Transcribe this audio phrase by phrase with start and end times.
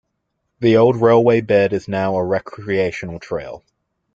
[0.61, 3.63] The old railway bed is now a recreational trail.